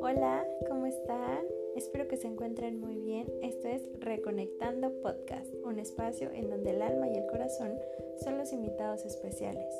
[0.00, 1.44] Hola, ¿cómo están?
[1.76, 3.30] Espero que se encuentren muy bien.
[3.42, 7.78] Esto es Reconectando Podcast, un espacio en donde el alma y el corazón
[8.22, 9.74] son los invitados especiales.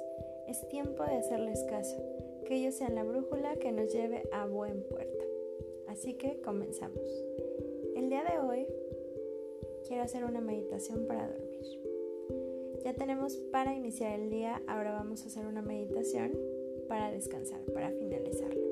[0.47, 1.97] Es tiempo de hacerles caso,
[2.45, 5.25] que ellos sean la brújula que nos lleve a buen puerto.
[5.89, 7.25] Así que comenzamos.
[7.97, 8.67] El día de hoy
[9.89, 11.94] quiero hacer una meditación para dormir.
[12.85, 16.33] Ya tenemos para iniciar el día, ahora vamos a hacer una meditación
[16.87, 18.63] para descansar, para finalizarlo.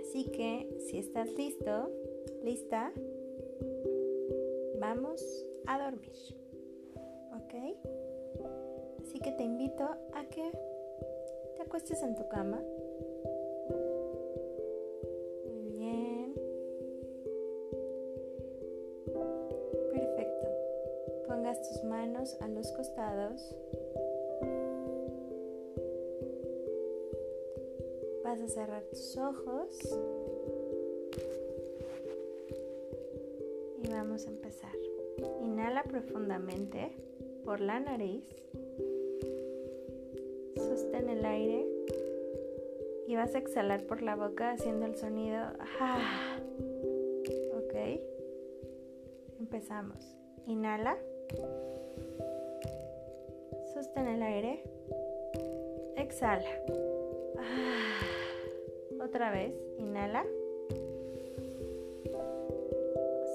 [0.00, 1.90] Así que si estás listo,
[2.42, 2.92] lista,
[4.80, 5.24] vamos
[5.66, 6.12] a dormir.
[7.36, 7.54] ¿Ok?
[9.02, 10.50] Así que te invito a que
[11.54, 12.60] te acuestes en tu cama
[22.40, 23.54] a los costados.
[28.24, 29.78] Vas a cerrar tus ojos.
[33.82, 34.72] Y vamos a empezar.
[35.42, 36.92] Inhala profundamente
[37.44, 38.24] por la nariz.
[40.56, 41.66] Sostén el aire.
[43.06, 45.42] Y vas a exhalar por la boca haciendo el sonido.
[45.78, 46.38] Ah.
[47.58, 47.74] Ok.
[49.38, 50.16] Empezamos.
[50.46, 50.96] Inhala.
[53.84, 54.62] Sostén el aire.
[55.98, 56.48] Exhala.
[57.36, 59.54] Ah, otra vez.
[59.76, 60.24] Inhala.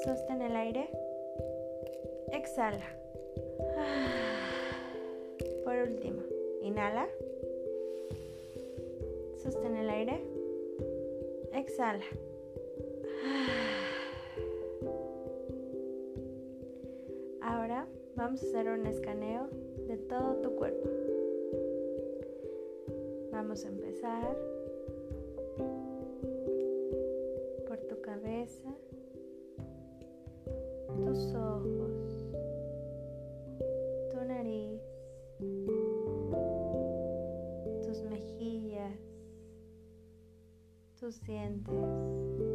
[0.03, 0.89] Sostén el aire.
[2.33, 2.89] Exhala.
[3.77, 4.07] Ah,
[5.63, 6.23] por último.
[6.63, 7.07] Inhala.
[9.43, 10.19] Sostén el aire.
[11.53, 12.05] Exhala.
[18.19, 19.47] Vamos a hacer un escaneo
[19.87, 20.89] de todo tu cuerpo.
[23.31, 24.37] Vamos a empezar
[27.65, 28.75] por tu cabeza,
[30.97, 32.25] tus ojos,
[34.11, 34.81] tu nariz,
[37.85, 38.99] tus mejillas,
[40.99, 42.48] tus dientes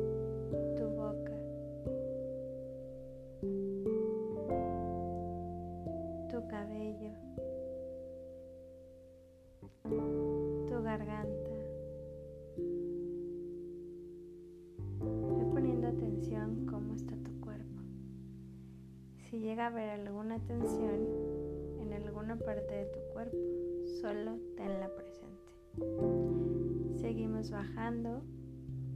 [19.35, 21.09] Si llega a haber alguna tensión
[21.81, 23.37] en alguna parte de tu cuerpo,
[24.01, 27.01] solo tenla presente.
[27.01, 28.23] Seguimos bajando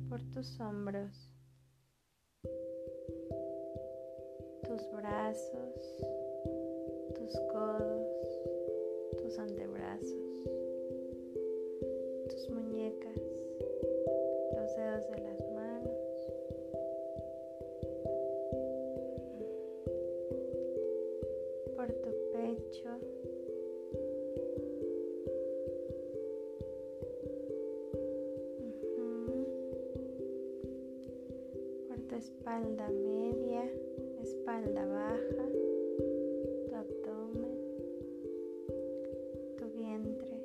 [0.09, 1.28] por tus hombros,
[4.62, 6.06] tus brazos,
[7.16, 8.06] tus codos,
[9.19, 10.44] tus antebrazos,
[12.30, 13.20] tus muñecas,
[14.54, 15.48] los dedos de las
[32.18, 33.62] espalda media,
[34.20, 35.44] espalda baja,
[36.66, 37.54] tu abdomen,
[39.56, 40.38] tu vientre,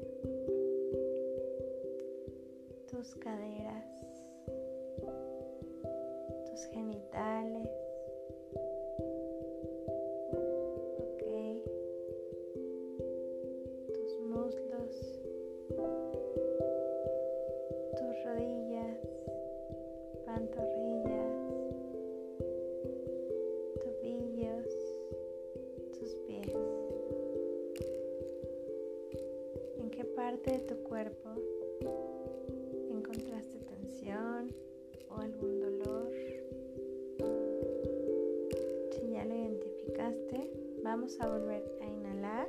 [2.91, 3.92] tus caderas,
[40.93, 42.47] vamos a volver a inhalar.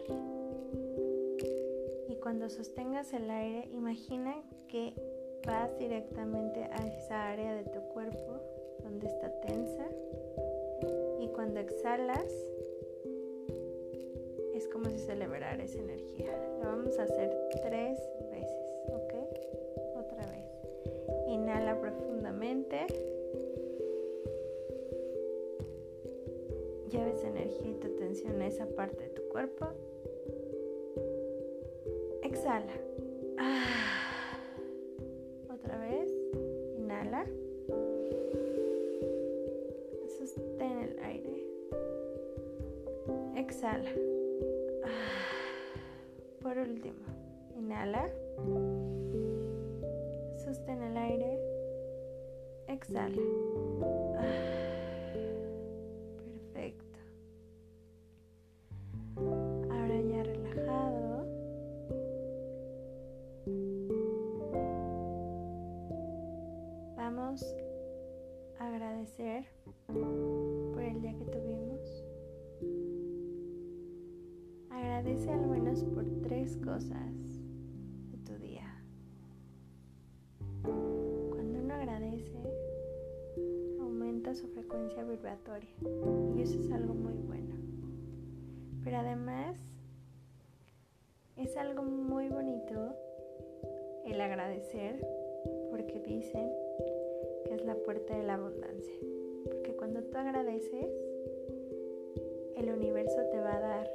[2.11, 4.35] Y cuando sostengas el aire, imagina
[4.69, 4.93] que
[5.47, 8.43] vas directamente a esa área de tu cuerpo
[8.83, 9.89] donde está tensa.
[11.21, 12.31] Y cuando exhalas,
[14.53, 16.39] es como si se liberara esa energía.
[16.63, 17.99] Lo vamos a hacer tres
[18.31, 19.15] veces, ¿ok?
[19.97, 21.29] Otra vez.
[21.29, 23.14] Inhala profundamente.
[26.95, 29.67] Lleves energía y tu atención a esa parte de tu cuerpo.
[32.23, 32.73] Exhala.
[33.37, 34.39] Ah.
[35.53, 36.09] Otra vez.
[36.79, 37.27] Inhala.
[40.07, 41.45] Sostén el aire.
[43.39, 43.91] Exhala.
[46.41, 47.07] Por último,
[47.57, 48.09] Inhala.
[50.37, 51.41] Sostén el aire.
[52.69, 53.21] Exhala.
[54.21, 54.54] Perfecto.
[76.57, 77.13] Cosas
[78.11, 78.83] de tu día.
[80.63, 82.39] Cuando uno agradece,
[83.81, 85.75] aumenta su frecuencia vibratoria
[86.37, 87.55] y eso es algo muy bueno.
[88.83, 89.57] Pero además
[91.37, 92.95] es algo muy bonito
[94.07, 95.07] el agradecer
[95.71, 96.51] porque dicen
[97.45, 98.95] que es la puerta de la abundancia.
[99.45, 100.91] Porque cuando tú agradeces,
[102.57, 103.91] el universo te va a dar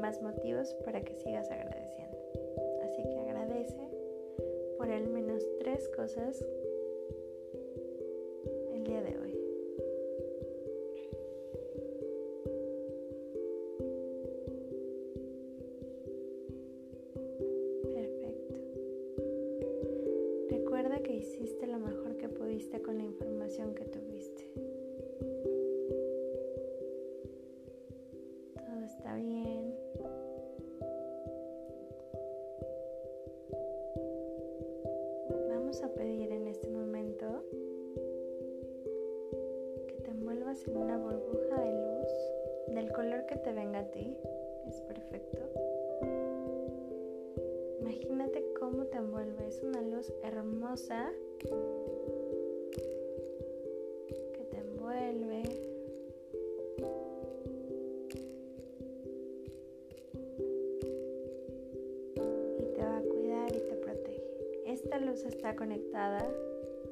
[0.00, 2.18] más motivos para que sigas agradeciendo.
[2.84, 3.88] Así que agradece
[4.78, 6.44] por al menos tres cosas
[8.72, 9.38] el día de hoy.
[17.94, 18.54] Perfecto.
[20.50, 24.65] Recuerda que hiciste lo mejor que pudiste con la información que tuviste.
[42.76, 44.14] Del color que te venga a ti.
[44.68, 45.42] Es perfecto.
[47.80, 49.46] Imagínate cómo te envuelve.
[49.46, 51.10] Es una luz hermosa
[54.34, 55.42] que te envuelve.
[62.60, 64.22] Y te va a cuidar y te protege.
[64.66, 66.28] Esta luz está conectada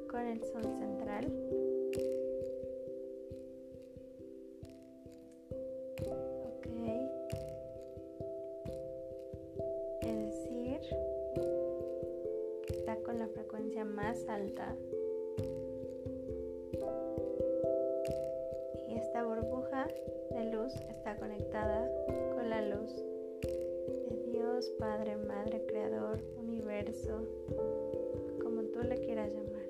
[0.08, 2.23] con el sol central.
[20.72, 21.90] Está conectada
[22.34, 22.90] con la luz
[23.42, 27.20] de Dios, Padre, Madre, Creador, Universo,
[28.42, 29.68] como tú le quieras llamar.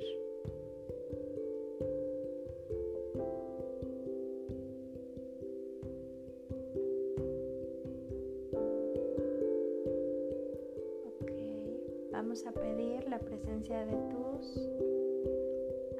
[11.06, 14.68] Ok, vamos a pedir la presencia de tus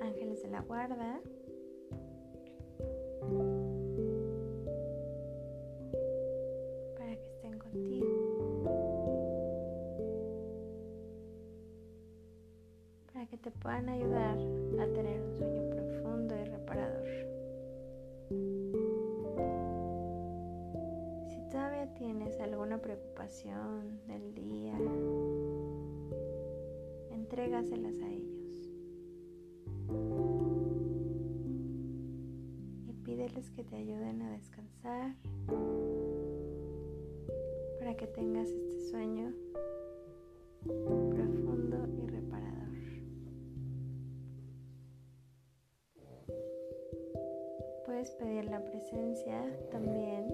[0.01, 1.21] ángeles de la guarda.
[13.65, 14.37] Puedan ayudar
[14.79, 17.09] a tener un sueño profundo y reparador.
[21.31, 24.79] Si todavía tienes alguna preocupación del día,
[27.11, 28.71] entrégaselas a ellos.
[32.87, 35.15] Y pídeles que te ayuden a descansar
[37.79, 39.33] para que tengas este sueño
[48.85, 50.34] presencia también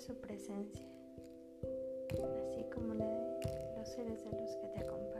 [0.00, 0.88] Su presencia,
[2.40, 5.11] así como la de los seres de luz que te acompañan.